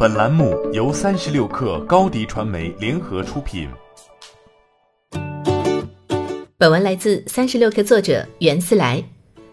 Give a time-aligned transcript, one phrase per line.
[0.00, 3.68] 本栏目由三十六氪高低传媒联合出品。
[6.56, 9.02] 本文来自三十六氪作者袁思来。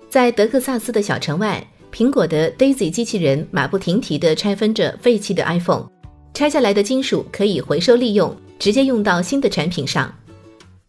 [0.07, 5.87] 在德克萨斯的小城外，苹果的 Daisy 机器人马不停蹄地拆分着废弃的 iPhone，
[6.35, 10.13] 拆下来的金属可以回收利用，直接用到新的产品上。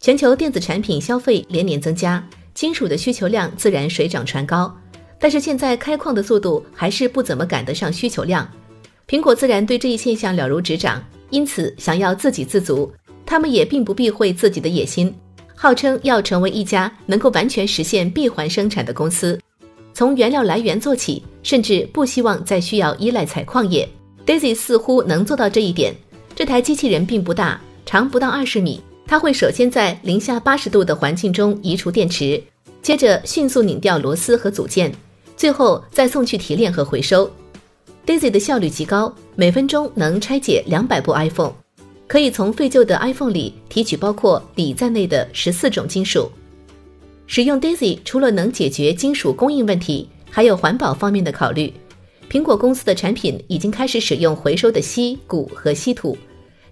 [0.01, 4.71] 全球电子产品消费连年增加，金属的需求量自然水涨船高。
[5.19, 8.47] 但是现在开矿的速度还是不怎么赶得上需求量，
[9.09, 11.01] 苹果自然对这一现象了如指掌，
[11.31, 12.93] 因此想要自给自足，
[13.25, 15.15] 他们也并不避讳自己的野心，
[15.55, 19.39] 号称要成为一家能够完全实现闭环生产的公司，
[19.95, 23.89] 从原料来源做起，甚至不希望再需要依赖采矿业。
[24.27, 25.95] Daisy 似乎能做到这一点。
[26.35, 32.43] 这台机器人并不大，长不到二十米，它会首先在零下八十度的环境中移除电池，
[32.83, 34.93] 接着迅速拧掉螺丝和组件。
[35.37, 37.31] 最后再送去提炼和回收。
[38.07, 41.53] Daisy 的效率极高，每分钟能拆解两百部 iPhone，
[42.07, 46.31] 可以从废旧的 iPhone 里提取包括锂在内的十四种金属。
[47.27, 51.73] 使用 Daisy 除了能解决金属供应问题，还有环保方面的考虑。
[52.31, 56.17] 苹果公司的产品已经开始使用回收的锡、钴和稀土。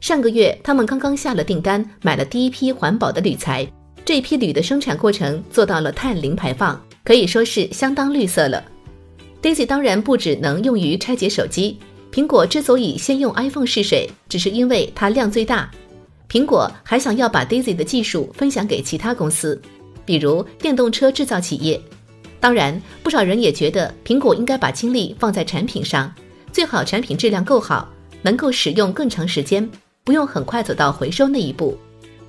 [0.00, 3.66] 上个月，他们刚刚下了订单，买了第一批环保的铝材。
[4.04, 6.80] 这批铝的生产过程做到了碳零排放。
[7.02, 8.62] 可以说是相当绿色了。
[9.44, 11.76] Daisy 当然不只能用于拆解手机。
[12.10, 15.70] 苹果之所以先用 iPhone 试水，只是因为它量最大。
[16.30, 19.60] 苹果还想要把 Daisy 的技术分享给其他公司，
[20.06, 21.78] 比如电动车制造企业。
[22.40, 26.10] 当然，不少人也觉得苹果应该把精力放在产品上，
[26.50, 27.86] 最好产品质量够好，
[28.22, 29.68] 能够使用更长时间，
[30.04, 31.76] 不用很快走到回收那一步。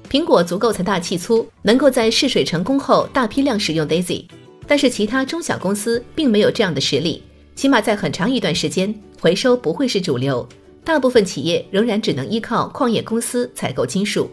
[0.09, 4.25] 苹果足够财大气粗，能够在试水成功后大批量使用 Daisy。
[4.67, 7.23] 但是其他中小公司并没有这样的实力，
[7.55, 10.47] 起码在很长一段时间，回收不会是主流。
[10.83, 14.29] 大部分企业仍然只能依靠矿业公司采购金属。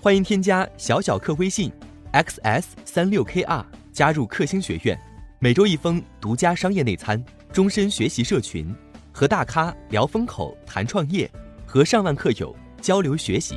[0.00, 1.70] 欢迎添加小小客微信
[2.12, 4.96] ，xs 三六 kr，加入克星学院，
[5.40, 7.20] 每周一封独家商业内参，
[7.52, 8.72] 终身学习社群，
[9.10, 11.28] 和大咖聊风口、谈创业，
[11.64, 13.56] 和上万客友交流学习。